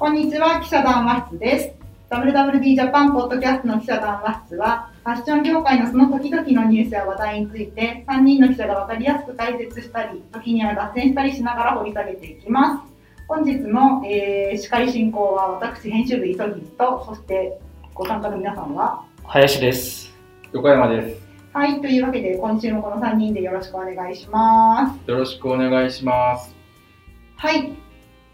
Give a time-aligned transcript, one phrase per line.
[0.00, 1.74] こんにちは、記者談話室です。
[2.08, 12.82] WWD ジャパンポッドキャストの記者談話室は、ファッション業界のその時々のニュースや話題について、3人の記者が分かりやすく解説したり、時には脱線したりしながら掘り下げていきます。
[13.28, 16.36] 本日の、えー司会進行は私、編集部急ぎ
[16.78, 17.58] と、そして
[17.92, 20.16] ご参加の皆さんは、林です。
[20.54, 21.20] 横山です。
[21.52, 25.10] はい、というわけで、今週もこの3人でよろしくお願いします。
[25.10, 26.56] よろしくお願いします。
[27.36, 27.74] はい、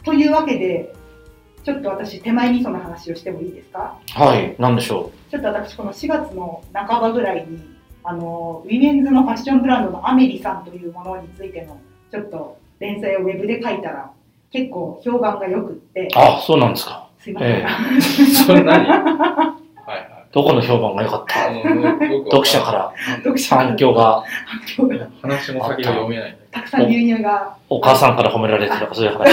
[0.05, 0.95] というわけで、
[1.67, 3.99] ちょっと私、手前味噌の話をしてもいいですか？
[4.15, 7.59] はい、なんでしょちょっと私、この4月の半ばぐらいに、
[8.05, 11.77] あの、ウィメンズのファッションブランドのアメリさんというものについての、
[12.13, 14.13] ちょっと連載をウェブで書いたら、
[14.53, 16.03] 結構評判が良くって。
[16.03, 17.09] う。、あ、そうなんですか。
[17.19, 17.51] すいません。
[17.51, 17.67] え
[18.47, 18.87] そんなに？
[18.89, 19.55] は
[19.89, 20.07] いはい。
[20.31, 21.35] どこの評判が良かった？
[22.31, 22.93] 読者から。
[23.25, 24.23] 読者反響が、
[24.79, 25.09] が。
[25.21, 26.63] 話の先が読めないた。
[26.63, 29.27] くさん牛乳が、お母さんから褒められてるとかそういう話。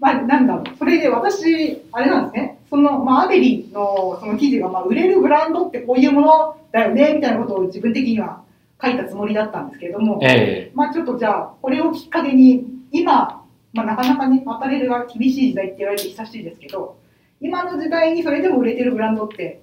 [0.00, 8.42] まあ、なんだろう、それで私、あれなんですね、その、まあ、アメリのその記事が、まあ、売れるブランドってこういうものだよね、みたいなことを自分的には
[8.82, 16.96] 書いたつもりだったんですけれども、えまあちょっとじゃあ、これをきっかけに、今、まあなかなかね、アパレルが厳しい時代って言われて久しいですけど、
[17.40, 19.60] 今の時代にそれでも売れてるブランドって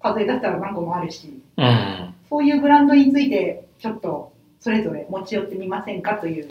[0.00, 2.14] 数え出したら何個もあるし、えうん。
[2.28, 6.48] そういうブランドについてちょっとそれぞれ持ち寄ってみませんかという。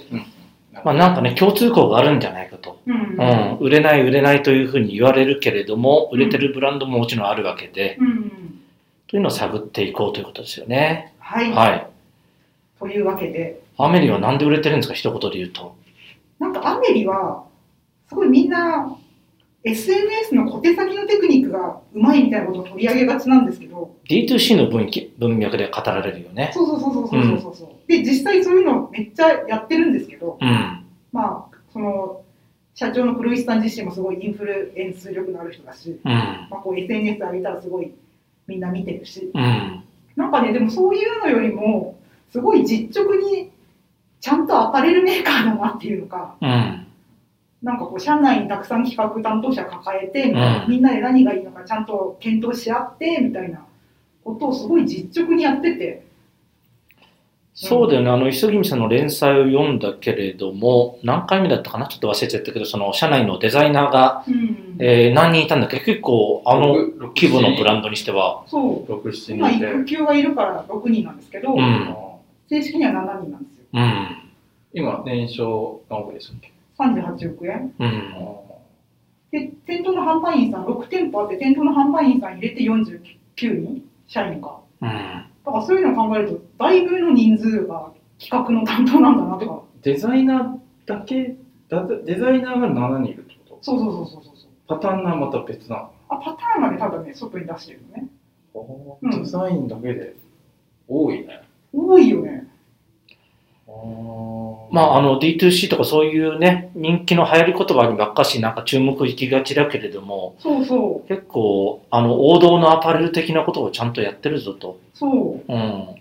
[0.83, 2.79] まあなんかね、共通項があるんじゃないかと。
[2.85, 3.57] うんうん。
[3.59, 8.53] 売れない売れないというふうに言われるけれども、売れてるブランドももちろんあるわけで、うんうん
[9.13, 11.13] というのを探っていこうということですよね。
[11.19, 11.87] はい、はい。
[12.79, 15.75] というわけで、アメリはなんで売れてるんですか、一言で言うと。
[16.39, 17.43] なんかアメリは、
[18.09, 18.97] すごいみんな、
[19.65, 26.51] SNS の小手先のテクニックがうまいみたいなことを取り上げがちなんですけど、D2C の分岐文脈で語られるよね。
[26.53, 30.85] そうそうそうそうそうそうそう、で実際そういうのめっちゃやってるんですけどうん。
[31.13, 32.21] まあその
[32.75, 36.11] 社長の黒石さん自身もすごいインフルエンス力のある人だし、うん。
[36.11, 37.91] まあ、こう SNS 上げたらすごい
[38.47, 39.83] みんな見てるしうん。
[40.15, 41.97] なんかねでもそういうのよりも
[42.31, 43.51] すごい実直に
[44.19, 46.82] ちゃんとアパレルメーカーだなっていうのかうん。
[47.63, 50.65] なんかこう社内にたくさん企画担当者抱えてうん。
[50.67, 53.65] みんなで何がいいのかちゃんと検討し合ってみたいな
[54.23, 56.03] ことをすごい実直にやってて。
[57.55, 61.87] そうだよね、あの、磯君さんの連載を読んだけれども、何回目だったかな？
[61.87, 64.75] ちょっと忘れちゃったけど、その、社内のデザイナーが、うん。
[64.79, 65.79] えー何人いたんだっけ？
[65.79, 68.59] 結構、あの六規模のブランドにしては、そ
[68.89, 68.91] う。
[68.91, 69.69] 6、7今人で。
[69.71, 71.61] 育休がいるから6人なんですけど、うん。
[71.61, 71.95] あ
[72.49, 73.65] 正式には7人なんですよ。
[73.73, 74.17] うん。
[74.73, 77.73] 今、年商何億でしたっけ38億円。
[77.79, 78.13] うん。
[79.31, 83.89] で店頭の販売員さん6店舗あって店頭の販売員さん入れて49人。
[84.07, 84.57] 社員が。
[84.81, 84.89] うん。
[84.89, 89.63] だからそういうのを考えるとだいぶの人数が企画の担当なんだなとか。
[89.81, 91.35] デザイナーだけ？
[91.69, 93.59] だデザイナーが7人いるってこと？
[93.61, 94.49] そうそうそうそうそう。
[94.67, 95.89] パターンがまた別な。
[96.09, 98.07] あパターンまでただね外に出してるのね。
[99.17, 100.15] デザインだけで
[100.87, 101.41] 多いね。
[101.73, 102.42] 多いよね
[104.71, 114.79] まあ、あの、D2C とかそういうね、人気の流行り言葉にばっかしなんか注目いきがちだけれども、そうそう結構、あの、王道のアパレル的なことをちゃんとやってるぞと。
[114.95, 115.95] そううん。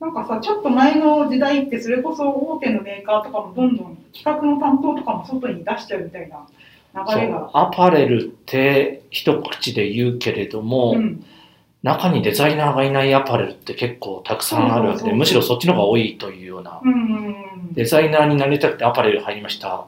[0.00, 6.46] なんかさちょっと前の時代ってそれこそ大手のメーカーとかもどんどん企画の担当とかも外に出しちゃうみたいな
[7.14, 7.50] 流れが。
[7.52, 11.24] アパレルって一口で言うけれども、うん
[11.82, 16.80] 中にデザイナーがいないアパレルって結構たくさんあるわけで、むしろそっちの方が多いというような。
[16.82, 17.34] うんうん
[17.72, 19.84] デザイナーになりたくてアパレル入りました。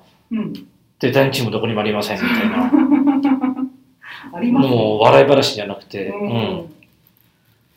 [1.00, 2.70] デザインチームどこにもありませんみたいな。
[4.60, 6.74] もう笑い話じゃなくて、ううんん。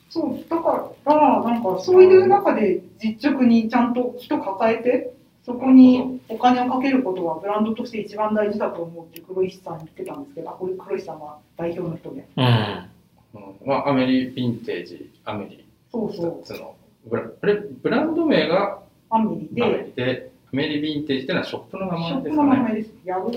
[0.09, 5.13] そうだからなんかそういう中で実直にちゃんと人抱えて
[5.43, 12.92] そこにお金をかけることはブランドとして一番大事だと思うって黒石さん言ってたんですけどあこれ黒石さんは代表の人でうん。
[13.33, 13.41] うん。
[13.65, 15.65] まあ、アメリヴィンテージ、アメリ。
[15.91, 16.41] そうそう。
[16.41, 22.49] 2つのブラあれブランド名がアメリアメでリで、アメリヴィンテージってのはショップの名ショップ前ですかね。
[22.49, 22.93] の名前です。
[23.05, 23.31] ヤゴ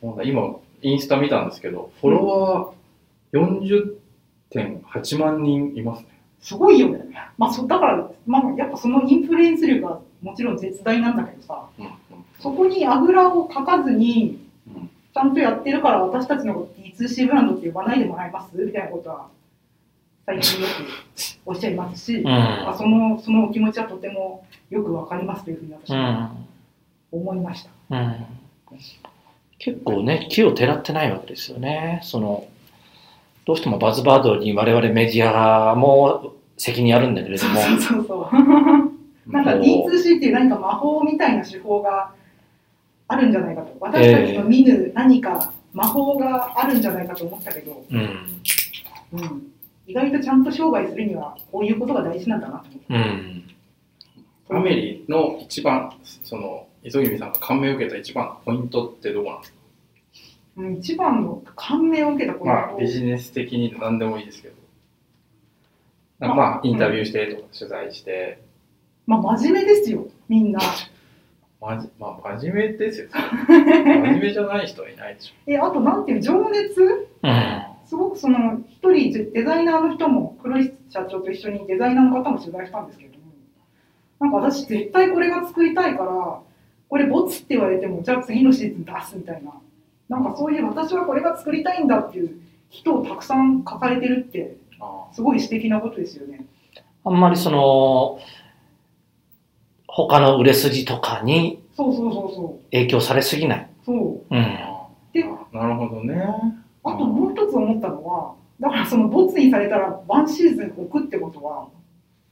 [0.00, 3.96] もうね今、インスタ見たんですけど、フォロワー
[4.92, 6.08] 40.8万人いますね。
[6.40, 7.04] すごいよね。
[7.36, 11.68] まあそだから、まあ、やっぱそのインフルエンス力がもちろん絶大なんだけどさ。
[11.78, 11.92] うんうん。
[12.40, 14.90] そこにあぐらをかかずにうん。
[15.12, 18.56] ちゃんとやってるから私たちのこと D2C ブランドって呼ばないでもらえます？
[18.56, 19.28] みたいなことは
[20.30, 20.70] 最近よく
[21.44, 22.28] おっしゃいますし、うん。
[22.28, 26.46] あそのそのお気持ちはとてもよくわかりますというふうに私うはん。
[27.10, 27.70] 思いました。
[27.90, 28.26] うん。
[29.58, 32.00] 結構ね、木をてらってないわけですよね。
[32.04, 32.46] その、
[33.44, 38.36] どうしてもバズバードに我々メディアも責任あるんだけれども、そうそうそう。
[39.30, 42.12] なんか D2C っていう何か魔法みたいな手法が
[43.08, 43.76] あるんじゃないかと。
[43.80, 48.40] 私たちの見ぬ何か魔法があるんじゃないかと思ったけど、うん。
[49.12, 49.52] うん、
[49.90, 52.94] 意外とちゃんと商売するにはこういうことが大事なんだなと思って。
[54.50, 54.56] うん。
[54.56, 55.92] アメリの一番、
[56.24, 59.58] その、磯君さんが感銘を受けた一番のポイントってどこなんですか？
[60.58, 64.54] うん一番の感銘を受けたことまあ、ビジネス的に何でもいいですけど。
[66.18, 68.40] まあ、まあ、インタビューしてとか取材して、
[69.06, 70.60] まあ、真面目ですよ、みんな。
[71.60, 73.08] まじ、まあ、真面目ですよ。
[73.48, 75.34] 真面目じゃない人はいないでしょ。
[75.50, 76.80] え、あと、なんていう、情熱？
[77.22, 77.62] うん。
[77.90, 83.24] すごくその、一人デデザイナーの人も、黒石社長と一緒にデザイナーの方も取材したんですけれども、
[84.20, 86.40] なんか私、絶対これが作りたいから、
[86.88, 89.52] これ、ボツって言われても、じゃあ次のシーズン出すみたいな、
[90.08, 96.46] なんかそういう、私はこれが作りたいんだっていう人をたくさん抱えてるって、あすごい素敵なことですよね。
[97.04, 98.20] あんまりその、
[99.88, 103.68] 他の売れ筋とかにそうそうそうそ影響されすぎない。
[103.82, 103.84] う。
[103.84, 104.32] そう。
[104.32, 104.40] うん。
[104.40, 106.24] あでなるほどね。
[106.84, 111.68] あともう一つ思ったのは、だからそのボツにされたらワンシーズン置くってことは、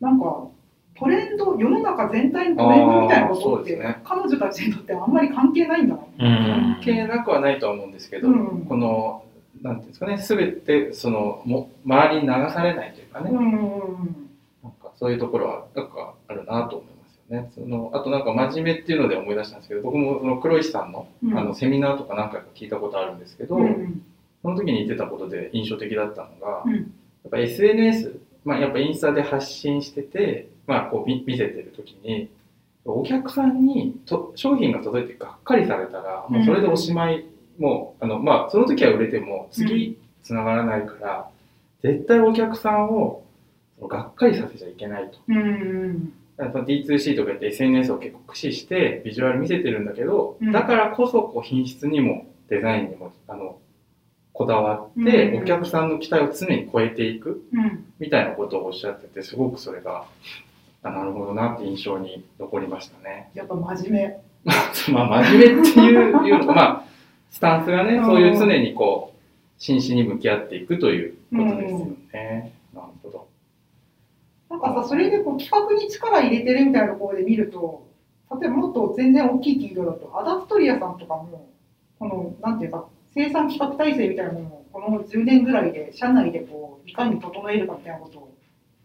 [0.01, 0.49] なんか
[0.99, 6.03] トレンド、世の中全体のトレンドみたいなことって、あーそうですね彼女たちにとってあんまり関係ないんだな。
[6.03, 6.81] うん関。
[6.83, 9.23] 係なくはないとは思うんですけど、うんこの、
[9.63, 14.29] なんていうんですかね、すべて、その、も周りに流されないというかね、うん
[14.63, 17.51] なんかそういうところは、なんかあるなと思いますよね。
[17.55, 24.03] その、あとなんか真面目っていうので思い出したんですけど、僕もその黒石さんの、うんあの、セミナーとか何回か聞いたことあるんですけど、うん
[24.43, 26.75] うんその時に言ってたことで印象的だったのが、うん。
[26.75, 26.85] やっ
[27.31, 32.31] ぱ SNS、まあ、やっぱインスタで発信してて、まあ、こう見見せてる時に、
[32.85, 37.25] お客さんにと商品が届いてがっかりされたら、もうそれでおしまい、
[37.59, 41.29] もう、あの、まあ、その時は売れても、次、繋がらないから、
[41.83, 43.25] 絶対お客さんを
[43.83, 45.19] がっかりさせちゃいけないと。
[45.29, 50.53] うんうんだからその D2C とか言って SNS を結構駆使してビジュアル見せてるんだけど、うん。
[50.53, 53.59] だからこそこう品質にもデザインにもあの
[54.39, 60.05] こだわって、うんお客さんの期待を常に超えていくうんみたいなことをおっしゃっててすごくそれが
[60.85, 63.33] あなるほどなって印象に残りましたね。
[63.35, 64.21] やっぱ真面目。
[64.95, 66.85] まあ真面目っていういう まあ
[67.31, 69.19] スタンスがねうんそういう常にこう
[69.59, 71.79] 真摯に向き合っていくということですよ
[72.13, 72.53] ね。
[72.73, 73.27] なるほど。
[74.51, 77.89] なんかさ、それでこう企画に力入れてるみたいなところで見ると、
[78.41, 81.49] 例えばもっと全然大きい企業だと、アダストリアさんとかも、
[81.99, 82.87] この、なんていうか、
[83.19, 88.35] 生産企画体制みたいなものを、この10年ぐらいで、社内でこう、いかに整えるかみたいなことを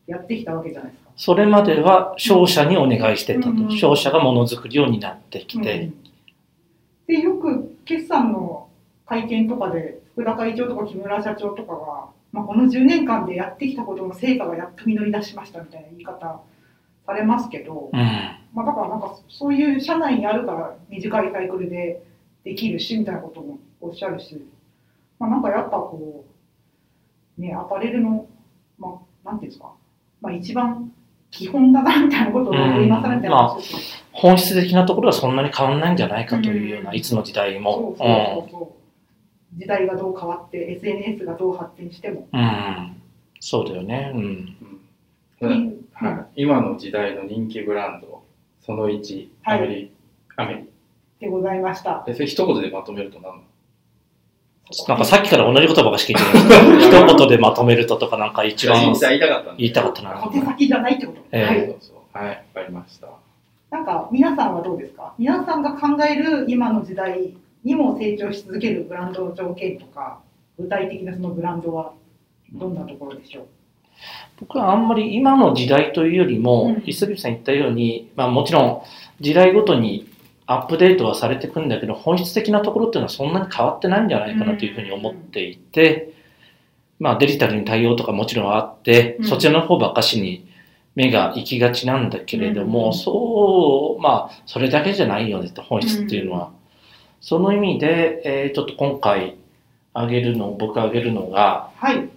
[0.07, 1.11] やってきたわけじゃないですか。
[1.15, 3.49] それまでは商社にお願いしてたと。
[3.51, 5.91] うん商社がものづくりを担ってきうんて。
[7.07, 8.69] で、よく決算の
[9.05, 16.41] 会見とかで、福田会長とか木村社長とかが、まあ、この10年間でやってきたことの成果がやっと実り出しましたみたいな言い方
[17.05, 17.99] されますけど、うん。
[18.53, 22.01] まあ、だからなんかそういう社内にあるから短いサイクルで
[22.43, 24.45] できるしみたいなこともおっしゃるし、
[25.19, 26.25] まあ、なんかやっぱこ
[27.37, 28.27] う、ね、アパレルの、
[28.77, 29.73] まあ、なんていうんですか、
[30.21, 30.91] まあ、一番
[31.31, 36.95] 基本だなみたいなことを今更みたいな話ですけど本質的なところはそんなに変わんないんじゃないかというような、うん。
[36.95, 37.73] いつの時代も。
[37.73, 38.75] そうそうそうそ
[39.55, 39.59] う。
[39.59, 42.39] 時代がどう変わって SNS がどう発展しても、うん。
[42.39, 43.01] うん。
[43.39, 44.11] そうだよね。
[44.13, 44.57] うん。
[45.41, 45.51] うん。
[45.51, 45.85] うん。
[45.93, 48.23] はい、今の時代の人気ブランド
[48.61, 49.57] その1はい。
[49.57, 49.91] アメリ、
[50.37, 50.72] アメリ
[51.23, 52.03] でございました。
[52.07, 53.41] えそれ一言でまとめると何
[54.87, 56.77] なんかさっきから同じ言葉がしか言ってない。
[57.07, 60.11] 一言でまとめるととかなんか一番言いたいたかったん言いたかったな。
[60.15, 61.19] 小手先じゃないってこと？
[61.31, 61.43] ええ。
[61.45, 61.65] はい。
[61.67, 63.07] そうそうはいわかりました。
[63.71, 65.13] なんか皆さんはどうですか？
[65.17, 70.19] 皆さんが考える今の時代にも成長し続けるブランドの条件とか
[70.59, 71.93] 具体的なそのブランドは
[72.53, 73.45] どんなところでしょう、
[74.39, 76.83] 僕はあんまり今の時代というよりも、うん。
[76.85, 78.81] 磯口さん言ったように、まあもちろん
[79.21, 80.07] 時代ごとに
[80.45, 86.13] アップデートはされていくんだけど、本質的なところっていうのはそんなに変わってないんじゃないかなというふうに思っていて、
[86.99, 89.27] まあデジタルに対応とかもちろんあって、うん。
[89.27, 90.47] そちらの方ばっかしに
[90.95, 92.93] 目が行きがちなんだけれども、うん。
[92.93, 96.51] そう、まあそれだけじゃないよねって本質っていうのは。
[97.21, 99.37] その意味で、えーちょっと今回
[99.93, 102.09] 挙げるの、僕挙げるのが、はい、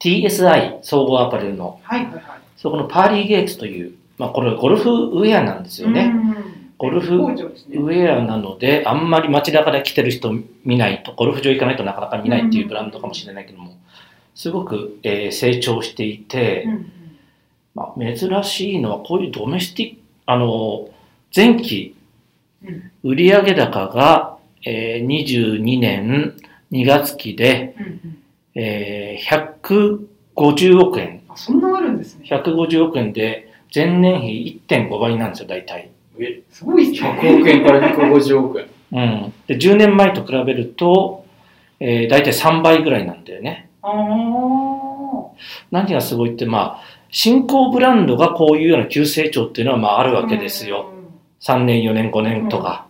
[0.00, 1.78] TSI 総合アパレルの。
[1.82, 2.22] はいはいはい。
[2.56, 6.12] そこのパーリーゲーツという、まあこれゴルフウェアなんですよね。
[6.14, 6.41] うん
[6.82, 10.34] ゴルフウェアなので、あんまり街中で着てる人
[10.64, 13.76] 見ないと、ゴルフ場行かないとなかなか見ないっていうブランドかもしれないけども、
[14.34, 16.92] すごく、えー成長していて、うん
[17.76, 20.88] まあ、珍しいのはこういうドメスティック、あの、
[21.34, 21.94] 前期
[22.64, 26.34] うん売上高が、えー22年
[26.72, 27.76] 2月期で、
[28.56, 29.98] えー
[30.50, 31.22] 150億円。
[31.28, 35.91] あそんなあるんですね150億円で前年比1.5倍なんですよ、大体。
[36.18, 37.40] え、すごいっす100ね。
[37.40, 38.66] 億円から150億円。
[38.92, 39.32] うん。
[39.46, 41.24] で、10年前と比べると、
[41.80, 43.68] えー、大体3倍ぐらいなんだよね。
[43.82, 43.92] ああ。
[45.70, 50.92] 何がすごいって、まあ、新興ブランドがこういうような急成長っていうのはまああるわけですよ。
[51.40, 52.86] 3年、4年、5年とか。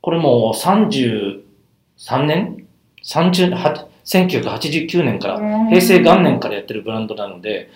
[0.00, 1.42] これもう33
[2.26, 2.66] 年
[3.04, 5.68] ?30、は1989年から、うん。
[5.68, 7.70] 平成元年からやってるブランドなので、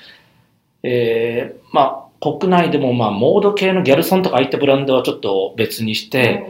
[0.83, 6.47] えー、まあ、国内でもまあ、モード系のギャルソンとかああいったブランドはちょっと別にして、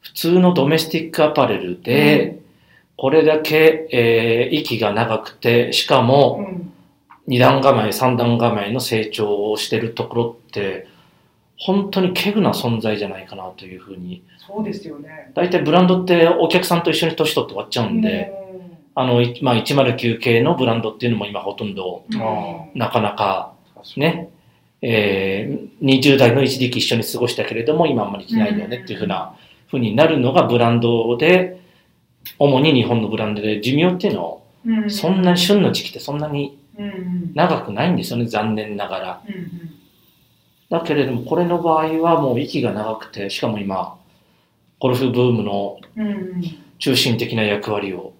[0.00, 2.38] 普通のドメスティックアパレルで、
[2.96, 6.72] これだけ、えー、息が長くて、しかうも、ん、
[7.26, 10.86] 二段構え、三段構えの成長をしてるところって、
[11.58, 14.22] 本当に稀有な存在じゃないかなというふうに。
[14.38, 15.32] そうですよね。
[15.34, 18.32] 大体ブランドってお客さんと一緒に年取って終わっちゃうんで、
[18.94, 22.04] あの、いまあ、109系のブランドっていうのも今ほとんど
[22.74, 23.52] なかなか
[23.96, 24.30] ね、
[24.88, 29.34] えー、20代の一時期一緒に過ごしたけれども今あんまり着ないよねっていうふうな
[29.68, 31.60] ふうになるのがブランドで、
[32.38, 39.22] 主に日本のブランドで寿命っていうのうん、そんなに旬の時期ってそんなにうんうん、長くないんですよね、残念ながら。
[39.26, 39.76] うんうん
[40.68, 43.96] だけれども、これの場合はもう息が長くて、しかも今、
[44.80, 46.42] ゴルフブームのうんうん
[46.78, 48.12] 中心的な役割を。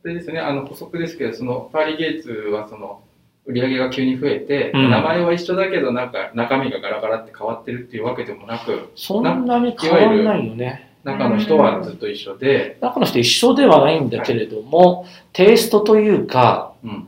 [0.00, 3.02] それですね、あの補足ですけど、そのパーリー・ゲイツはその
[3.46, 10.90] 売り上げが急に増えて、うん名前は一緒だけどなんか中身がガラガラって変わってるっていうわけでもなく、そんなに変わらないよね。
[11.04, 17.06] 中の人はずっと一緒で、中の人一緒ではないんだけれども、テイストというか、うんうん、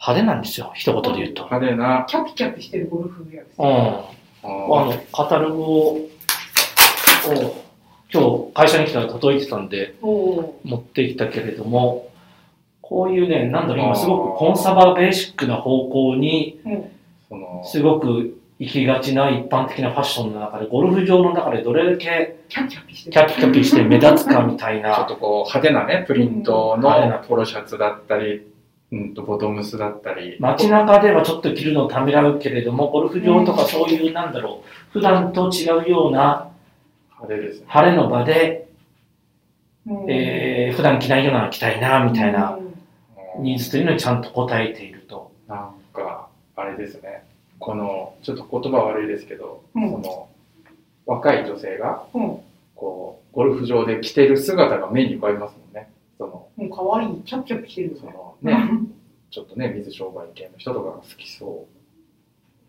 [0.00, 1.44] 派手なんですよ、一言で言うと。
[1.44, 3.66] 派手な、キャピキャピしてるゴルフウェアですうん。
[3.66, 4.20] ね。
[4.42, 4.48] ああ
[4.86, 6.08] の、カタログを、を
[8.12, 12.09] 今日会社に来たら届いてたんで持ってきたけれども、
[12.90, 16.82] こういうね、なんだろう、今すごくコンサバベーシックな方向に、ー。
[17.28, 23.12] そのすごく行きがちな一般的なファッションの中で、ゴルフ場の中でどれだけキャピキャピしてる。
[23.12, 28.42] キャピキャピして目立つかみたいちょっな、とこう派手なね、プリントうん派手なのポロシャツだったり、
[28.90, 36.50] うんとボトムスだったり、街中ではちょっと着るのをためらうけれども、ゴルフ場とかそういう、なんだろう、普段と違うような
[37.20, 37.66] 派手ですね。
[37.68, 38.66] 晴れの場で、
[39.86, 42.69] うんえー、普段着ないようなの着たいな、みたいなうん
[43.40, 45.30] ニーズというのにちゃんと応えていると。
[45.48, 47.24] なんか、あれですね、
[47.58, 50.28] この、ちょっと言葉悪いですけど、うんその、
[51.06, 52.40] 若い女性が、うん
[52.74, 55.90] こう、ゴルフ場で着てる姿が目に浮かびますもんね。
[56.16, 57.96] その、もう可愛い、キャピキャピしてる。
[58.00, 58.70] そのね、
[59.30, 61.66] ちょっとね、水商売系の人とかが好きそ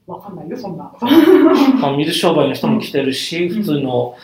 [0.08, 0.94] わかんないよ、そんな。
[1.82, 4.16] まあ、水商売の人も着てるし、普通の、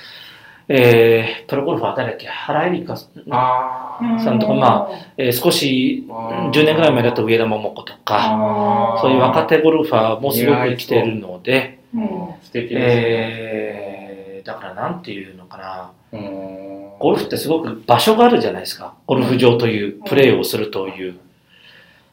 [0.69, 2.27] えー、プロゴルファー誰だっけ？
[2.27, 3.23] 原エリカさんう。
[3.31, 4.19] あうん。
[4.19, 12.07] さんとかまえー少し、あー10年ぐらい前だと上田桃子とか、そういう若手ゴルファーもすごく来てるので、うん。
[12.41, 12.79] 素敵ですね。
[12.79, 16.99] えー、だからなんていうのかな、うーん。
[16.99, 18.93] ゴルフってすごく場所があるじゃないですか。
[19.05, 21.17] ゴルフ場という、プレーをするという、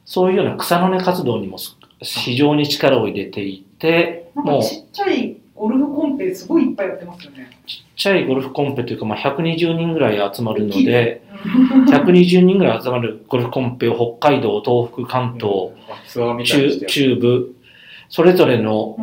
[0.05, 7.49] そういうような草の根活動にもす非常に力を入れていて、もうちっちゃいゴルフコンペすごいいっぱいやってますよね。
[7.97, 11.23] ちゃいゴルフコンペというか、まあ、120人ぐらい集まるので、
[11.89, 15.71] 120人ぐらい集まるゴルフコンペを北海道、東北、関東、
[16.45, 17.55] 中て中部、
[18.11, 19.03] それぞれのう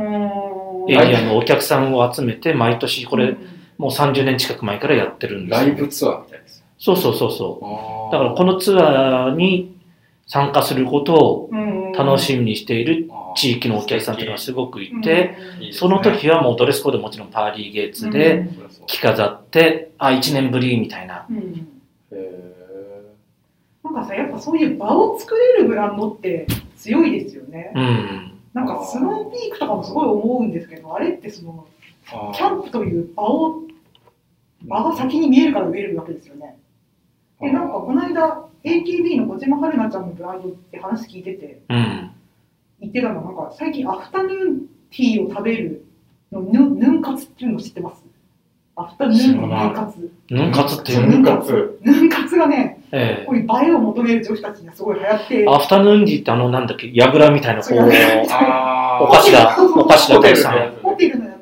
[0.88, 0.92] ん。
[0.92, 3.36] エリアのお客さんを集めて、毎年これ、
[3.78, 6.64] もう30年近く前からやってるんですラよイブツアーみたいです。
[6.78, 8.12] そうそうそうそう。
[8.12, 9.76] だだからこのツアーに
[10.28, 11.50] 参加することを
[11.98, 15.36] 楽しみみにしている地域のお客さんというのがすごくいて、
[15.74, 18.50] その時はもうドレスコードもちろんパーリーゲーツで
[18.88, 21.28] 着飾って、あ、1年ぶりみたいな。
[23.84, 26.48] なんかさ、やっぱそういう場を作れるブランドって
[26.78, 27.72] 強いですよね。
[27.76, 28.32] うん。
[28.54, 31.68] なんかスノーピークとかもすごい思うんですけど、あれってその、
[32.34, 33.64] キャンプという場を、
[34.64, 36.58] 場が先に見えるから植えるわけですよね。
[37.40, 42.01] で、なんかこの間、AKB の小島春菜ちゃんのブランドって話聞いてて、うん。
[42.82, 44.60] 言ってたのが、なんか最近アフタヌーン
[44.90, 45.86] ティーを食べる
[46.32, 48.02] のヌヌン活っていうの知ってます？
[48.76, 50.12] アフタヌーンのヌン活。
[50.30, 51.80] ヌン活っていうヌのン活。
[51.82, 57.82] ヌン活がね、えこういう映えを求める女子たちにはすごい流行ってえ。、アフタヌーンティーってあの、なんだっけ、やぐらみたいな、こそうお
[59.12, 60.72] 菓子が、お菓子がたくさん。
[60.82, 61.36] ホテルのやつ。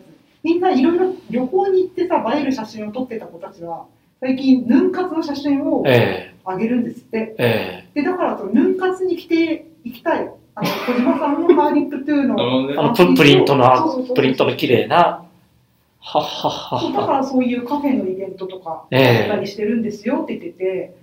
[0.43, 3.85] みんないろいろ旅行に行ってさ、映える写真を撮ってた子たちは、
[4.19, 7.35] 最近ヌン活の写真をえあげるんですって。
[7.37, 7.85] え。
[7.95, 10.29] えで、だからそのヌン活に来て行きたい。
[10.59, 12.77] あの、小島さんのハーリップトゥーのえ。
[12.77, 15.25] あの、ププリントの、プリントの綺麗な、
[16.01, 16.47] はっは
[16.77, 17.05] っはだ。
[17.05, 20.95] からそういうカフェのイベントとかええやったりしてるんですよって言ってて、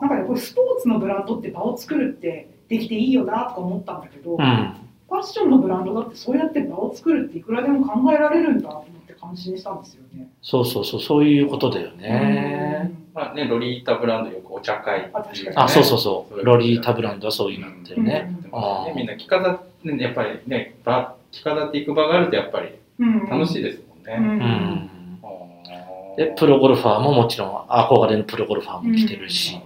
[0.00, 4.74] なんかね、これスポーツのブランドって場を作るってできていいよなとか思ったんだけど、うん。
[5.08, 10.28] ファッションのブランドだってそうやって場を作るっていくらでも考えられるんだと思って感心したんですよね。
[10.42, 12.92] そうそうそう、そういうことだよね。
[13.16, 15.14] まあね、ロリータブランドよくお茶会っていう、ね。
[15.14, 16.44] あ確かにあ、そうそうそう。
[16.44, 18.12] ロリータブランドはそういうのだよね。
[18.12, 18.92] ね。
[18.94, 19.06] みん。
[19.06, 23.26] な着飾って、ね、やっぱりね、場着飾っていく場があるとやっぱりうん。
[23.26, 24.16] 楽しいですもんね。
[24.18, 26.16] うん。
[26.18, 29.58] で、プロゴルファーももちろん憧れのプロゴルファーも来てるし、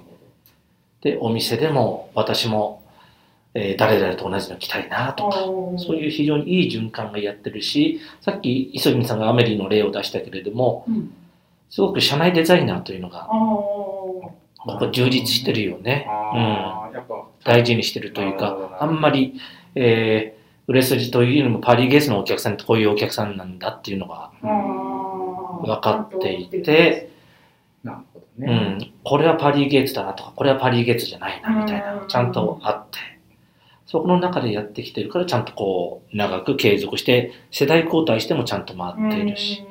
[1.01, 2.85] で、お店でも私も、
[3.55, 5.39] えー誰々と同じの着たいなとか、
[5.77, 11.13] そういう非常にいい循環がやってるし、さっき磯見さんがアメリの例を出したけれども、うん
[11.71, 13.31] すごく社内デザイナーというのが、あー。
[13.31, 16.07] ここ充実してるよね。
[16.09, 16.95] あー。
[16.95, 17.25] やっぱ。
[17.45, 19.41] 大事にしてるというか、あんまり、
[19.75, 27.11] えー売れ筋というよりもパリゲースのお客さんってこういうお客さんなんだっていうのが分かっていて、
[27.83, 28.55] なるほどうね。
[28.55, 32.07] ん、これはパリゲーツだなとか、これはパリゲーツじゃないなみたいなう、ん。
[32.07, 32.99] ちゃんとあって、
[33.87, 39.65] そこの中でやってきてるから、ちゃんとこう、長く継続して、世代交代してもちゃんと回っているし。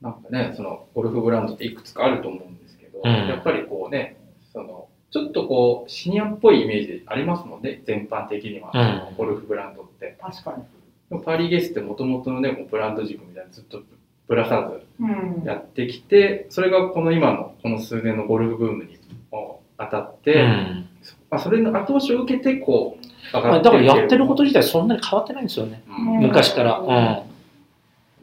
[0.00, 4.16] なんかね、そのゴルフブランドっていくつかあると思うんですけど、うんやっぱりこうね、
[4.52, 10.16] そのちょっとこうシニアっぽいイメージありますもんね、全般的には、うんゴルフブランドって。
[10.20, 10.64] 確かに。
[11.10, 13.82] でもパリゲスってもともとのね、もうブランド軸みたいなのずっと
[14.28, 18.98] ぶらさずうんやってきて、それがこの今のこの数年のゴルフブームに
[19.30, 20.88] も当たって、うん
[21.30, 25.82] まあ、それの後押しを受けてこう上まあだからやってること自体そんなに変わってないんですよね。
[25.88, 26.78] うんうん昔から。
[26.78, 26.84] う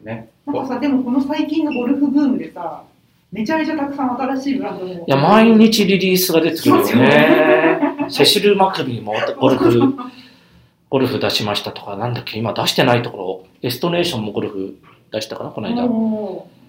[0.02, 0.04] ん。
[0.04, 0.30] ね。
[0.52, 2.82] なんかさ、でもこの最近のゴルフブームでさ、
[3.30, 4.94] めちゃめちゃたくさん新しいブランドも。
[4.94, 7.96] いや、毎日リリースが出てくるよね。
[8.08, 9.94] セシル・マクビーもゴルフ、
[10.88, 14.78] ゴルフ出しましたとか、なんだっけ、今出してないところ、エストネーションもゴルフ
[15.12, 15.86] 出したかな、この間。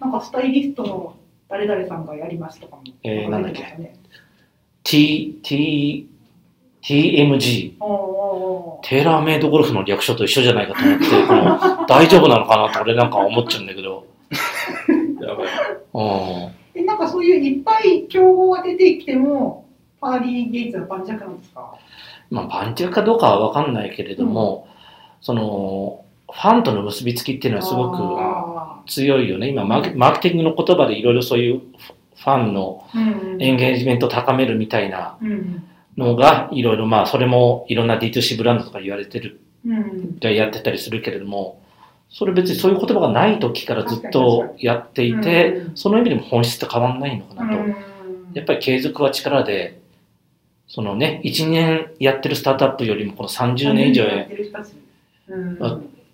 [0.02, 1.14] なんかスタイリストの
[1.48, 2.82] 誰々さんがやりますとかも。
[3.04, 3.94] えーなんだっけ
[4.84, 6.09] T、T、
[6.84, 7.74] TMG。
[8.82, 14.06] テーラーメイドゴルフの略称と一緒じゃないかと思って、この 大丈夫なのかなって俺なんか思っちゃうんだけど。
[15.22, 16.86] やばい。
[16.86, 19.66] なんかそういういっぱい競合が出てきても、
[20.00, 21.74] パーリー・ゲイツは盤石なんですか？
[22.32, 24.68] まあ、盤石かどうかはわかんないけれども、
[25.20, 26.02] その、
[26.32, 29.50] ファンとの結びつきっていうのはすごくあ強いよね。
[29.50, 31.60] 今マーケ、マーケティングの言葉でいろいろそういう
[32.16, 35.64] ファンのーうんエンゲージメントを高めるみたいなうん
[36.00, 41.62] のが、いろいろまあ、それもいろんな D2C ブランドとか言われてる、うんやってたりするけれども、
[42.10, 47.64] それ別にそういう言葉がない時からずっとやっていて、うんその意味でも本質って変わんないのかなと。
[47.64, 47.76] うん
[48.34, 49.82] やっぱり継続は力で、
[50.68, 54.28] そのね、1年やってるスタートアップよりもこの30年以上や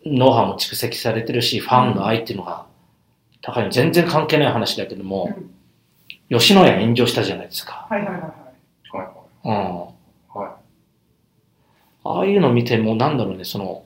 [0.06, 2.66] ノウハウも蓄積されてるし、ファンの愛っていうのが
[3.42, 3.70] 高いの。
[3.70, 5.38] 全然関係ない話だけども、
[6.30, 7.86] 吉野家炎上したじゃないですか。
[7.90, 8.12] はいはい。
[8.14, 8.45] はい
[9.46, 9.52] うん。
[9.52, 10.50] はい。
[12.04, 13.84] ああいうの見ても、なんだろうね、その、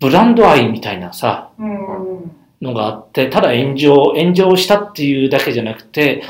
[0.00, 6.22] ブランド愛みたいなさ、うんのがあって、ただ炎上、炎上したっていうだけじゃなくて、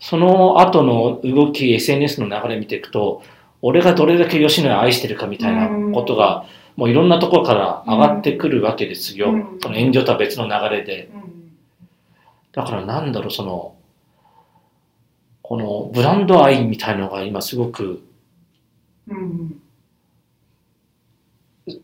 [0.00, 3.22] その後の動き、SNS の流れ見ていくと、
[3.60, 9.30] 俺がどれだけ吉野家愛してるかみたいなことが、もういろんなところから上がってくるわけですよ。
[9.30, 11.10] うんその炎上とは別の流れで。
[11.14, 11.22] うん
[12.52, 13.74] だからなんだろう、その、
[15.52, 18.02] このブランド愛みたいのが今すごく
[19.06, 19.60] うん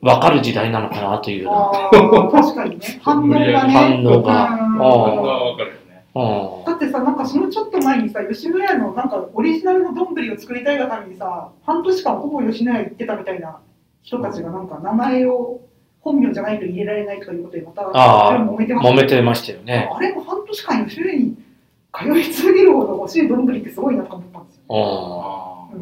[0.00, 1.50] わかる時代なのかなというよ
[1.92, 2.30] うな。
[2.30, 2.98] 確かにね。
[3.04, 3.68] 反応がね。
[3.68, 6.02] 反応がうんあこれはわかるよね。
[6.14, 13.58] うんだってさ、なんかそのちょっと前にさ、吉野家のなんかオリジナルの丼を作りたいがためにさ、半年間ほぼ吉野家行ってたみたいな
[14.00, 15.60] 人たちがなんか名前を
[16.00, 19.90] 本名じゃないと入れられないということでまたあー揉めてました揉めてましたよね。
[19.94, 21.47] あれも半年間吉野家に
[21.92, 24.62] 通い続けるほど欲しい丼ってすごいなと思ったんですよ。
[24.70, 25.78] う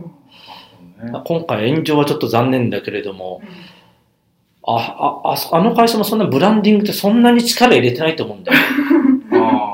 [1.12, 1.22] んあ。
[1.24, 3.42] 今回炎上はちょっと残念だけれども、
[4.66, 8.58] あ、あ、あそあの会社もそんなブランディングってそんなに力入れてないと思うんだよ。
[9.32, 9.72] あ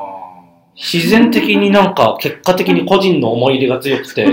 [0.77, 4.29] 自然的になんか結果的に個人の思い入れが強くて、あ。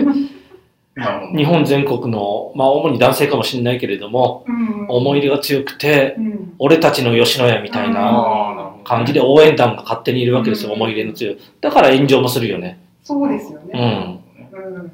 [0.99, 1.37] なるほど。
[1.37, 8.48] 日本全国の、まあ主に男性かもしれないけれども、うん思い入れが強くて、うん俺たちの吉野家みたいな。
[8.89, 11.37] 感じで応援団が勝手にいるわけですよ、うん思い入れの強い。
[11.61, 12.79] だから炎上もするよね。
[13.03, 13.79] そうですようね。
[13.79, 14.55] ん。
[14.55, 14.91] うん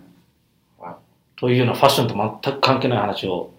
[1.37, 3.51] というようなファッションと全く関係ない話を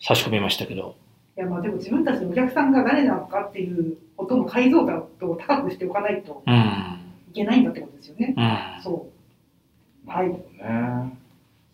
[0.00, 0.96] 差し込みましたけど。
[1.36, 6.54] いやまあでも自分たちのお客さんが誰なのかっていうことの解像度を高くしておかないとうん。
[7.30, 8.34] いけないんだってことですよね。
[8.36, 8.82] うん。
[8.82, 9.06] そ
[10.04, 10.08] う。
[10.08, 11.18] なるほどね。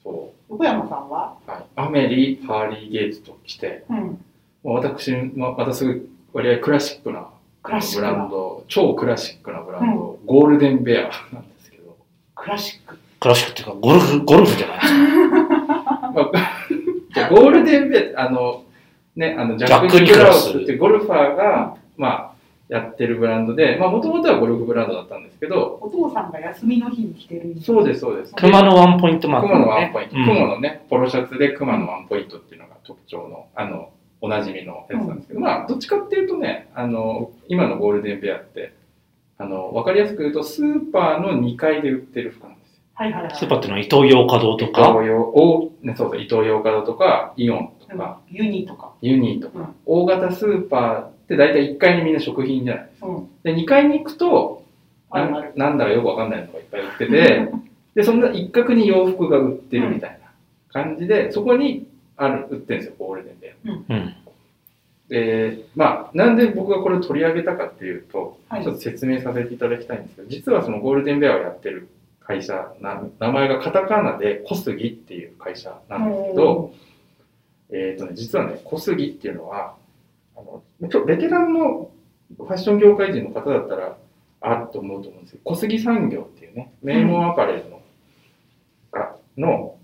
[0.02, 1.50] そ横山さんは、う。
[1.50, 1.64] はい。
[1.76, 4.18] アメリ、パーリー・ゲイツと来て、うん、も
[4.64, 7.28] う私、ままたすぐ割合クラシックな
[7.62, 11.96] クラシッブクなランド、超クラシックなブランド、ゴールデンベアなんですけど、
[12.34, 12.98] クラシック。
[13.20, 16.10] クラシックっていうか、ゴルフ、ゴルフじゃないですか。
[16.12, 18.64] まあ、ゴールデンベアって、あの、
[19.16, 22.30] ね、あの、ジジャックニク・ラウススっていうゴルファーが、まあ、
[22.70, 28.34] やってるブランドで、まあ、もともとはゴルフブランドだったんですけど、お父さんが休みの日に着てるそうです、そうです。
[28.36, 30.16] 熊のワンポイントマーク、熊のワンポイント。
[30.16, 33.90] うん熊のね、ポロシャツで熊のワンポイントっていうのが特徴の、あの、
[34.20, 38.74] おなじみのやつなんですけど、まあ、どっちかっていうとね、あの、今のゴールデンベアって、
[39.38, 42.80] あの、わかりやすく言うと、スーパーの2階で売ってる服なんですよ。
[42.94, 43.34] はいはいはい。
[43.34, 48.92] スーパーっていうのは伊東洋華堂と伊か、東洋、おね、そうそう、伊東洋華堂とか、イオンとか、ユニとか。
[49.00, 53.06] ユニとか、うん大型スーパーって大体1階にみんな食品じゃないですか。
[53.06, 53.28] うん。
[53.42, 54.64] で、2階に行くと、
[55.10, 55.50] な。
[55.56, 57.48] なんだかよくわかんないのがいっぱい売ってて、
[57.94, 60.30] で、そんな一角に洋服が売ってるみたいな
[60.68, 61.86] 感じで、そこに
[62.20, 63.72] ある、売ってるんですよ、ゴールデンベア。
[63.72, 64.16] うん。
[65.08, 71.88] で、まあ、なんで僕がこれを取り上げたかっていうと、はいちょっと説明させていただきたいんですけど、実はそのゴールデンベアをやってる
[72.20, 76.72] 会社な、名前がカタカナで小杉っていう会社なんですけど、
[77.72, 79.74] えっ、とね、実はね、小杉っていうのは、
[80.36, 81.90] あの、ちょベテランの
[82.36, 83.96] ファッション業界人の方だったら、
[84.42, 87.80] あっと思うと思うんですけど、小杉産業っていうね、名門アパレルの、
[88.92, 89.76] がの、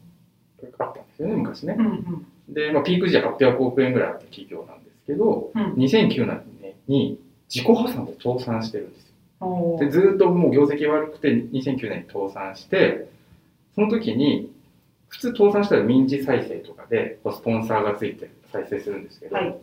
[0.78, 1.82] あったんですよね、昔ねう。
[1.82, 2.54] んうん。
[2.54, 6.42] で、まあ、ピーク時は800億円ぐらいあった企業なんですけど、うん2009年
[6.88, 9.06] に自己破産で倒産してるんです
[9.40, 9.78] よ。
[9.78, 13.08] でずーっともう業績悪くて2009年に倒産して、
[13.74, 14.50] その時に、
[15.08, 19.56] 普通倒産したら民事再生とかでスポンサーがついて再生するんですけど、はい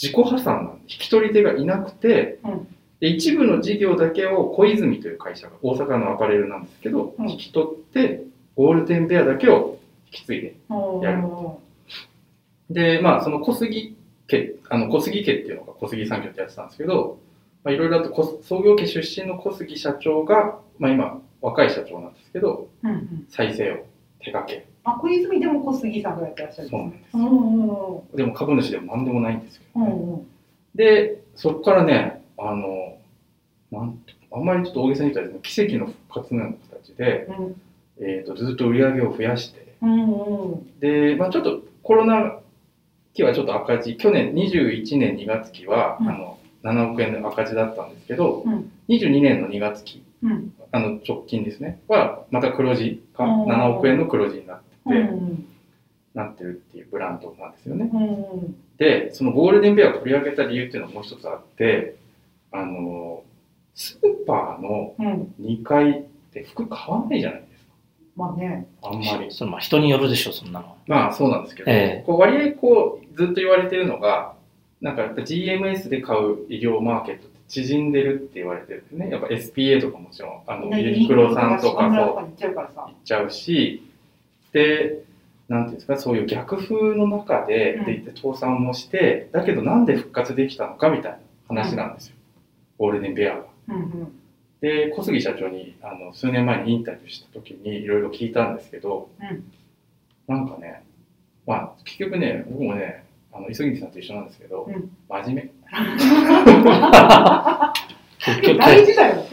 [0.00, 2.68] 自己破産なんで引き取り手がいなくて、うん
[3.00, 8.24] で一部の事業だけを小泉という会社が大阪のアパレルなんですけど、うん引き取って
[8.56, 9.77] ゴールデンベアだけを
[10.12, 10.56] 引き継いで。
[11.02, 11.22] やる
[12.70, 17.18] で、まあ、その小杉家、あの、小杉家っていうのが小杉産業ってやってたんですけど、
[17.64, 23.26] まあ、いろいろあって、こ創業家出身の小杉社長が、まあ今、若い社長なんですけど、うんうん。
[23.28, 23.86] 再生を
[24.20, 24.66] 手掛け。
[24.84, 26.98] あ、小泉でも小杉さんがやってらっしゃるんそうなんで
[28.12, 28.16] す。
[28.16, 29.90] でも株主でも何でもないんですけど、ね。
[29.92, 30.26] うんうん。
[30.74, 32.98] で、そこからね、あの、
[33.70, 37.60] なんてあんまりちょっと大げさに言ったら奇跡の復活のような形で、うん。
[38.00, 40.80] えっ、と、ずっと売り上げを増やして、うんうん。
[40.80, 42.38] で、まあちょっとコロナ
[43.14, 55.44] 期はちょっと赤字、去年21年2月期は、うんあの、7億円の赤字だったんですけど、うん22年の2月期、うんあの直近ですね、は、また黒字か、うん7億円の黒字になってうんて、うん
[56.14, 57.90] なってるっていうブランドなんですよね。
[58.78, 61.96] で、そのゴールデンベアを取り上げた理由っていうのはもう一つあって、
[62.50, 63.22] あの、
[63.74, 65.34] スーパーのうん。
[65.40, 67.44] 2階って服買わないじゃない。
[68.18, 68.66] まあね。
[68.82, 69.30] あんまり。
[69.30, 70.76] そのまあ人によるでしょ、そんなの。
[70.88, 74.34] まあそうなんですけど、ええこう割合こうずっと言われてるのが、
[74.80, 79.08] なんかやっぱ GMS で買う医療マーケットって縮んでるって言われてるんですね。
[79.10, 82.90] やっぱ SPA とかもちろん、あの、ユニクロさんとかそそう行っちゃうからさ行。
[82.90, 83.82] っちゃうし、
[84.52, 85.02] で、
[85.48, 91.18] なんていうんですか、そういう逆風の中で、うんで倒産もして、だけどなんで復活できたのかみたいな
[91.62, 92.16] 話なんですよ。
[92.78, 93.44] ゴールデンベアが。
[93.68, 94.17] うんうん。
[94.60, 99.44] で、小杉社長にあの数年前にインタビューした時にいろいろ聞いたんですけど、うん
[100.26, 100.82] なんかね、
[101.46, 105.50] まあ結局ね、僕もね、あの磯木さんと一緒なんですけど、うん真面目。
[108.18, 109.24] 結局、大事だよ。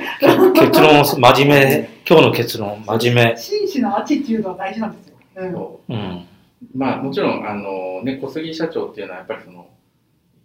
[0.54, 3.38] 結論、真面目、今日の結論、真面目。
[3.38, 5.16] 真摯なアティチュードは大事なんですよ。
[5.36, 5.52] うん。
[5.52, 6.28] そううん。
[6.74, 9.85] まあもちろん、あのね、小杉社長っていうのはやっぱりその、一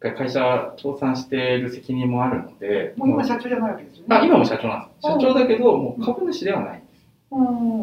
[0.00, 4.16] 回会社倒産している責任もあるので、もう今社長じゃないわけですよね。
[4.16, 5.02] あ今も社長なんです。
[5.02, 6.86] 社長だけど、もう株主ではないんで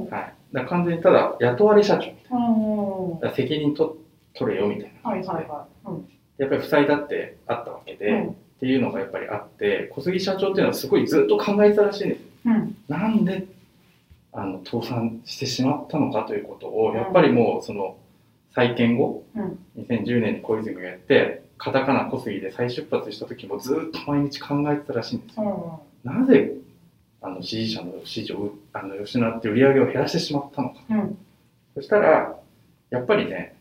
[0.07, 0.13] す。
[0.13, 0.33] はい。
[0.53, 3.19] だ完全にただ雇われ社長みたいうん。
[3.19, 3.33] な。
[3.33, 3.97] 責任と
[4.33, 5.49] 取れよみたいなはい感じで。
[5.51, 5.95] はいはい。
[5.95, 6.09] うん。
[6.37, 12.21] やっぱり負債だってあったわけで、うんっていうのがやっぱりあって、小杉社長っていうのはすごいずっと考えてたらしいんです。
[12.45, 12.75] うん。
[12.87, 13.45] なんで
[14.33, 17.97] あの倒産してしまったのかということを、やっぱりもうその
[18.55, 25.81] 再建後、うん2010年に小泉がやって、カタカナ小杉で再出発した時もずっと毎日考えてたらしいんですよ。
[26.05, 26.19] うん。
[26.19, 26.53] なぜ
[27.21, 30.75] あの支持者の支持をあの失って売り上げを減らしてしまったのか。
[30.89, 31.17] うん。
[31.75, 32.39] そしたら、
[32.89, 33.55] やっぱりね、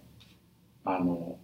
[0.85, 1.37] あの、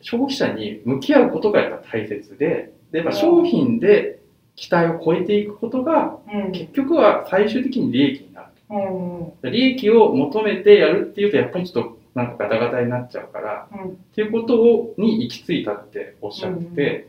[0.00, 4.20] 消費者に向き合うことがやっぱ大切で、で、まあ、商品で
[4.54, 6.52] 期待を超えていくことが、うん。
[6.52, 9.32] 結局は最終的に利益になるうん。
[9.42, 9.50] と。
[9.50, 13.90] 利益を求めてやるっていうと、やっぱりちょっとなんかガタガタになっちゃうから、うん。
[13.90, 17.08] っていうことをに行き着いたっておっしゃってて、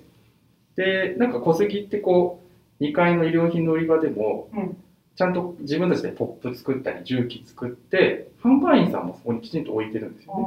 [0.75, 2.41] で、なんか小杉ってこ
[2.79, 4.77] う、2階の衣料品の売り場でも、うん
[5.15, 10.43] ちゃんと自分たちでポップ作ったり重機作って、販売員さんもそこにきちんと置いてるんですよね。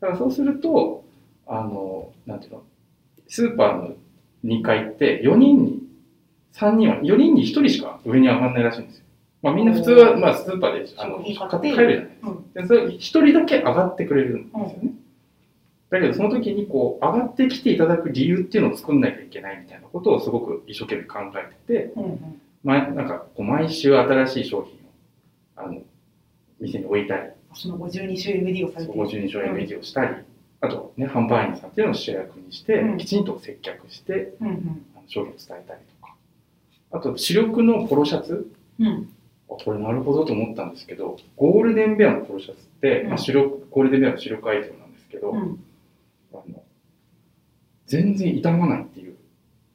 [0.00, 1.04] だからそうすると、
[1.46, 2.62] あの、なんていうの、
[3.28, 3.94] スーパーの
[4.44, 5.82] 2階って4人に、
[6.54, 9.04] 3人は、4人に1人しか上に上がらないらしいんですよ。
[9.42, 12.30] まあみんな普通は、まあスーパーであの買って帰るじゃないですか。
[12.30, 12.52] うん。
[12.52, 14.92] でそれ1人だけ上がってくれるんですよね。
[15.90, 22.40] だけどその時にこう上がってきていただく理由っていうのを作んなきゃいけないみたいなことをすごく一生懸命考えてて、うんうん。
[22.62, 25.82] 毎なんかこう毎週新しい商品をあの
[26.60, 28.92] 店に置いたり、その52週 MD をされて。
[28.92, 29.00] いる。
[29.00, 30.14] 52章 MD をしたり、
[30.60, 32.98] あとね、販売員さんっていうのを主役にして、うん。
[32.98, 34.86] きちんと接客してうんうん。
[35.08, 36.14] 商品を伝えたりとか、
[36.92, 38.86] あと主力のポロシャツ、うん。
[38.88, 39.19] あ
[39.56, 45.64] これなるほどと思ったんですけど、ゴールデンベアのポロシャツって、うんまあ、主力ゴールデンベアの主力アイテムなんですけど、うん
[46.32, 46.62] あの
[47.86, 49.14] 全然傷まないっていう、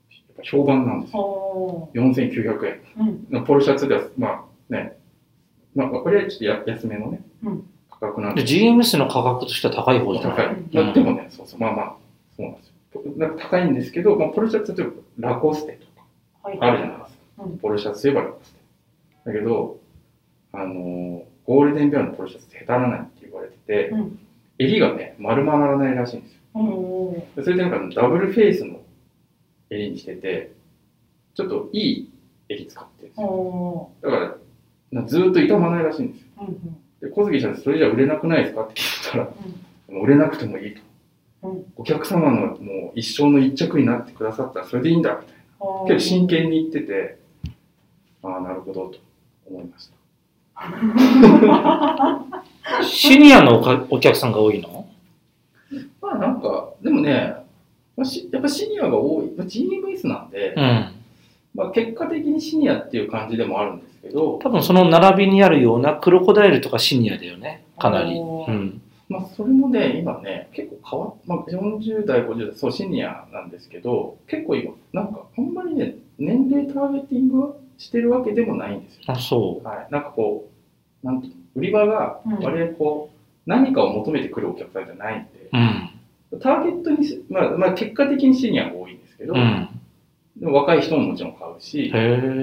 [0.09, 1.19] やっぱ評判なんですよ。
[1.21, 2.81] お4900円。
[2.97, 4.97] ーうんポロシャツでは、まあね、
[5.75, 10.38] まあ、これはちょっとや安めのね、うん価格なんでで GMS の価格としては高い方じゃない？
[10.73, 10.93] 高い。
[10.93, 11.95] でもね、そうそう、まあまあ、
[12.38, 13.01] そうなんですよ。
[13.17, 16.05] なんか高いんですけど、まあ、ポロシャツ例えばラコステとか
[16.43, 17.43] はいあるじゃないですか。
[17.43, 18.54] うんポロシャツといえばラコステ。
[19.25, 19.79] だけど、
[20.53, 24.19] あのーゴールデンベアのポロシャツってへたらないって言われてて、うん
[24.57, 26.39] 襟がね、丸まらないらしいんですよ。
[26.53, 28.79] おーでそれでなんかダブルフェイスの
[29.69, 30.53] 襟にしてて、
[31.35, 32.09] ちょっといい
[32.47, 33.27] 襟使ってるんですよ。
[33.27, 36.27] おだから、なずーっと傷まないらしいんですよ。
[36.38, 40.81] ーうんうんで、小杉さん、それじゃ売れなくないですかって聞いたら、もう売れなくてもいいと。
[41.43, 45.81] うんお客様のもう一生の一着になってくださったらそれでいいんだみたいな。
[45.93, 47.19] 結構真剣に言ってて、
[48.23, 48.97] ああ、なるほどと
[49.49, 49.89] 思いまし
[52.79, 52.84] た。
[52.84, 54.88] シニアのおかお客さんが多いの？
[56.01, 57.36] まあなんか、でもね、
[57.97, 60.91] まあしやっぱシニアが多い、まあ、GMS なんで、うん。
[61.53, 67.63] まあ、結果的にシニアっていう感じでもあるんですけど、多分その並びにあるようなクロコダイルとかシニアだよね。
[67.79, 68.19] かなり。
[68.19, 68.81] うん。
[69.08, 79.01] まあ、それもね、今ね、結構変わっ、まあ、40代、50代、そう、シニアなんですけど、結構今、なんか、あんまりね、年齢ターゲティングしてるわけでもないんですよ。
[79.07, 79.88] あ、そはい。
[79.91, 80.49] なんかこ
[81.03, 85.57] う、なんていうの売り場がうん割合こう、何かを求めてくるお客さんじゃないんで、う。
[86.33, 86.39] うん。
[86.39, 89.69] ターゲットにし、まあ、まあ、結果的にシニアが多いんですけど、うん。
[90.38, 91.91] でも若い人ももちろん買うし。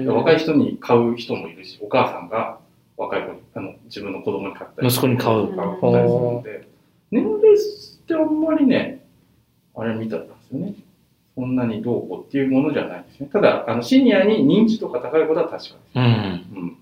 [0.07, 2.59] 若い人に買う人もいるし、お母さんが
[2.97, 5.55] 若い子に、あの自分の子供に買ったり息子に買う。
[5.55, 6.67] 買ったりするので、
[7.11, 9.05] 年齢ってあんまりね、
[9.75, 10.73] あれみたいなんですよね。
[11.35, 13.29] そんなにどうこうっていうものじゃないですね。
[13.31, 15.75] ただ、あのシニアに認知度が高いことは確かです。
[15.95, 16.05] うん。
[16.05, 16.77] うん。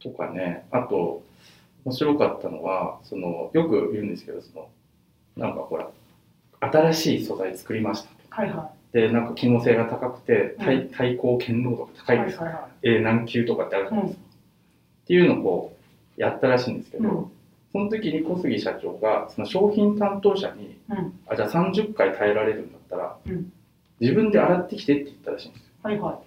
[0.00, 1.22] とかね、あと、
[1.84, 4.68] 面白かったのは、その、よく言うんですけど、その、
[5.36, 5.90] なんかほら、
[6.60, 8.14] 新しい素材作りましたと。
[8.30, 12.22] はいはで、なんか機能性が高くて、対対抗堅牢度が高い。
[12.22, 12.38] いです。
[12.38, 14.22] はいはいは A 何級とかってあるじゃないですか。
[15.04, 15.76] っていうのをこ
[16.16, 17.37] う、やったらしいんですけど、うん
[17.72, 21.20] その時に小杉社長が、その商品担当者に、うん。
[21.26, 23.52] あ、じゃあ30回耐えられるんだったら、うん。
[24.00, 25.68] 自分で洗ってきてって言ったらしいんですよ。
[25.84, 25.86] い。
[25.86, 25.98] はい。
[25.98, 26.20] は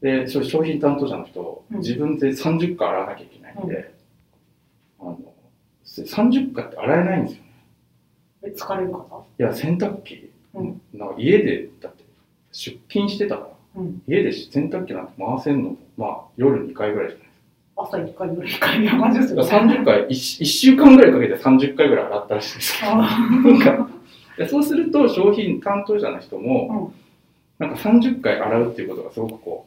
[0.00, 1.78] で、そう商品担当者の人、うん。
[1.78, 3.68] 自分で30回洗わなきゃいけないん。
[3.68, 3.94] で、
[5.00, 5.18] あの、
[5.84, 7.48] 30回って洗えないんですよね。
[8.44, 8.46] い。
[8.48, 9.24] え疲れる方？
[9.38, 10.80] いや、洗濯機、うん。
[10.94, 12.04] なんか家で、だって
[12.52, 13.42] 出勤してたか
[13.74, 14.02] ら、うん。
[14.08, 17.27] 家で洗濯機なんて回せんの、まあ夜2回ぐらいじゃない？
[17.78, 19.48] 朝1回、夜1回みたいな感じですよね。
[19.48, 22.90] から30回1、一週間ぐらいかけて30回ぐらい洗ったらしいですよ。
[22.92, 23.88] あなんか
[24.36, 26.92] でそうすると商品担当者の人も、
[27.58, 29.66] なんか30回洗うっていうことがすごくこ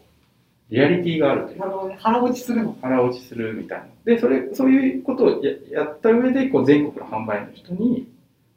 [0.70, 1.98] う、リアリティがあるというなるほどね。
[2.00, 2.78] 腹落ちするの。
[2.82, 3.86] 腹落ちするみたいな。
[4.06, 8.08] で、それ、そういうことをややった上で、こう、全国の販売員の人に、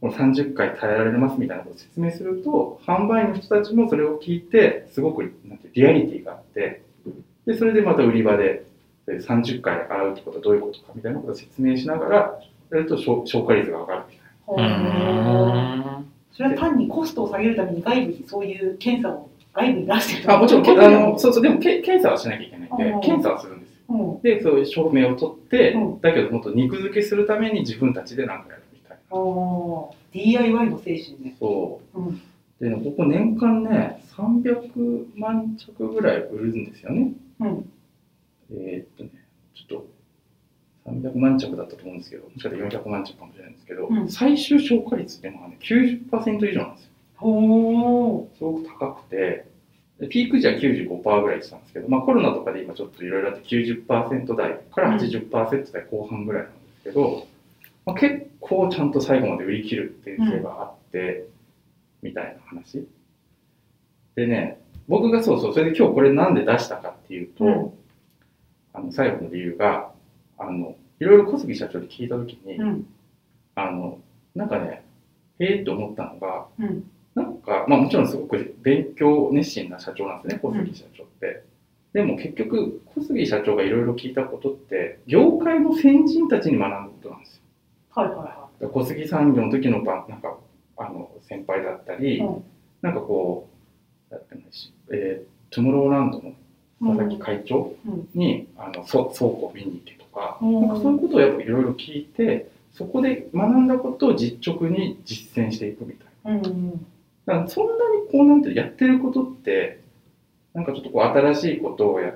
[0.01, 6.83] この30回耐えられますみたいなことを説明すると、販売員の人たちもそれを聞いて、すごく、なんてリアリティがあって、
[7.47, 8.64] で、それでまた売り場で、で
[9.07, 12.40] 30回洗うってことはどういうことかみたいなことを説明しながら、
[12.71, 16.11] やると消消化率が上がるみたいうほーん。
[16.33, 20.35] それは単にコストを下げるために外部にそういう検査を外部に出してるな。
[20.35, 23.77] あ、もちろん、けああの、そうそう、でもけ検査はしなきゃいけないんでうん、検査はするんですよ。
[23.90, 24.21] うん。
[24.21, 29.17] で、そういう証明を取ってうん、だけど、もっと肉付けするために自分たちで何かやるみたいな。
[30.12, 31.37] DIY の精神ね。
[31.38, 31.99] そう。
[32.01, 32.23] うん。
[32.61, 37.12] でね、ここ年間ね、300万着ぐらい売るんですよね。
[37.40, 37.71] うん。
[38.53, 39.11] えーっとね、
[39.55, 39.87] ちょっと
[40.87, 46.91] 300万着だったと思うんですけど、もしかしたら400万着かもしれないんですけど、うん最終消化率っていうのがね、90%以上なんですよ。
[47.17, 49.47] ほすごく高くて、
[49.99, 57.27] でピーク時は95%ぐらいしたんですけど、まあコロナとかで今ちょっといろいろあって90%台から80%台後半ぐらいなんですけど、
[57.87, 61.27] まあ、結構ちゃんと最後まで売り切るっていう性があって、
[62.03, 62.87] みたいな話。
[64.17, 67.73] でね、僕がそうそう、それで今日これなんで出したかっていうと、うん
[68.75, 69.91] あの最後の理由が、
[70.39, 72.63] あの、いろいろ小杉社長に聞いたときに、う。
[72.63, 72.87] うん。
[73.55, 74.01] あの、
[74.35, 74.85] なんかね、
[75.39, 76.91] ええって思ったのが、うん。
[77.15, 81.45] なんか、まあもちろんすごく勉強熱心な社長なんですね、小杉社長って。
[81.93, 87.43] でも結局、小杉社長がいろいろ聞いたことって、業界の先人たちに学ぶことなんですよ。
[87.91, 90.37] はいはいは小杉産業の時のばなんか
[90.77, 92.45] あの先輩だったり、うん
[92.83, 93.49] なんかこ
[94.11, 96.35] うだってねしえートゥモローランドの
[96.81, 106.41] 佐々木会長うんに、あのそ倉庫を見に行けとか,、うんなんかそういうことをやっぱいろいろ聞いてそこで学んだことを実直に実践していくみたいな。
[107.27, 109.81] だからそんなにこうなんてやってることって
[110.53, 112.15] なんかちょっとこう新しいことをや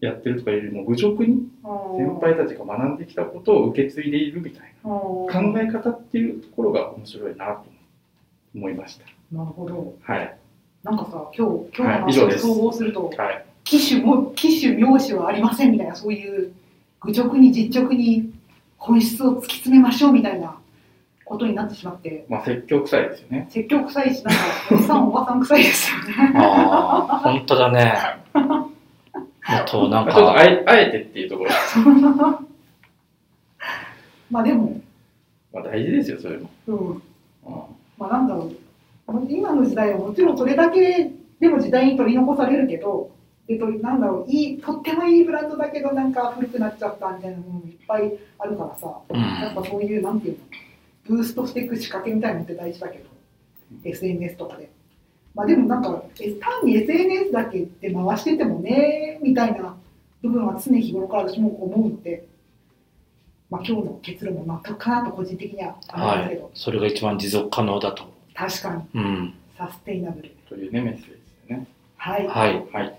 [0.00, 1.48] やってるとかよりも愚直に
[1.96, 7.66] 先輩たちが学んできたことを受け継いでいるみたいな考え方っていうところが面白いなと
[8.54, 9.04] 思いました。
[9.30, 9.94] なるほど。
[10.02, 10.36] はい。
[10.82, 13.45] なんかさ、今日、今はい日の話を総合すると、はい。
[13.66, 16.52] 機種も、機種名詞はありませんみたいな、そういう、
[17.00, 18.32] 愚直に実直に
[18.78, 20.56] 本質を突き詰めましょうみたいな
[21.24, 23.48] ことになってしまって、まあ説教臭いですよね。
[23.50, 26.14] 説教臭いし、なんか、おじさん、おばさん臭いですよね。
[26.36, 27.92] ああ、本当だね。
[29.42, 31.50] あと、なんまあちょっとあか、えあえてっていうところ、
[34.30, 34.80] まあでも、
[35.52, 36.72] まあ大事ですよ、そういう。
[36.72, 37.02] ん、うん。
[37.98, 38.52] まあなんだろう。
[39.28, 43.10] 今の時代はもちろんそれだけでも時代に取り残されるけど、
[43.46, 50.44] でとなんだろういい、とってもいいブランドだけど、なんか古くなっちゃったみたいなものもいっぱいあるからさ、うんやっぱそういう、なんていうの、
[51.16, 53.04] ブーストしていく仕掛けみたいなのって大事だけど、
[53.84, 54.70] SNS とかで。
[55.34, 59.76] まあでもなんか、え単に SNS だけで回しててもね、みたいな
[60.22, 62.26] 部分は常日頃から私も思うので、
[63.48, 68.04] まあ今日の結論も納得かなと個人的には思いますけど、それが一番持続可能だと。
[68.34, 69.34] 確かにうん。
[69.56, 70.30] サステイナブル。
[70.48, 71.66] というね、メッセージですよね。
[71.96, 72.26] はい。
[72.26, 72.66] はい。
[72.72, 72.98] はい。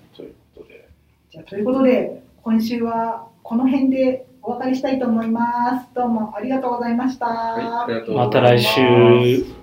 [1.44, 1.92] ということで。
[1.92, 5.88] じゃあということで、今週はこの辺でお別れしたいと思います。
[5.94, 7.26] どうもありがとうございました。
[7.26, 8.12] はい。
[8.12, 9.57] また来週。